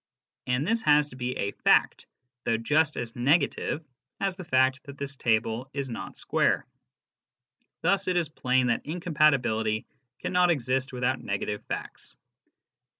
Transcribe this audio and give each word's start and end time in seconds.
And 0.47 0.65
this 0.65 0.81
has 0.81 1.09
to 1.09 1.15
be 1.15 1.37
s,fact, 1.37 2.07
though 2.43 2.57
just 2.57 2.97
as 2.97 3.15
negative 3.15 3.85
as 4.19 4.35
the 4.35 4.43
fact 4.43 4.81
that 4.85 4.97
this 4.97 5.15
table 5.15 5.69
is 5.73 5.91
not 5.91 6.17
square. 6.17 6.65
Thus 7.81 8.07
it 8.07 8.17
is 8.17 8.27
plain 8.27 8.65
that 8.65 8.83
incompatibility 8.87 9.85
cannot 10.19 10.49
exist 10.49 10.91
without 10.91 11.21
negative 11.21 11.63
facts. 11.65 12.15